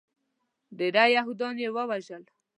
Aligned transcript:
ډیری 0.77 1.07
یهودیان 1.17 1.55
یې 1.63 1.69
ووژل. 1.75 2.23